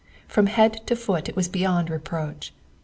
From 0.27 0.47
head 0.47 0.81
to 0.87 0.95
foot 0.95 1.29
it 1.29 1.35
was 1.35 1.47
beyond 1.47 1.91
reproach. 1.91 2.51